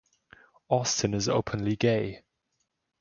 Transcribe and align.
Austin 0.67 1.13
is 1.13 1.29
openly 1.29 1.75
gay. 1.75 2.23